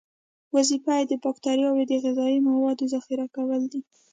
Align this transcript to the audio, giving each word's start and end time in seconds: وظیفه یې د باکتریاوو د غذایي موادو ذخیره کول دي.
وظیفه 0.55 0.91
یې 0.99 1.05
د 1.07 1.13
باکتریاوو 1.23 1.89
د 1.89 1.93
غذایي 2.03 2.39
موادو 2.47 2.85
ذخیره 2.93 3.25
کول 3.35 3.61
دي. 3.71 3.81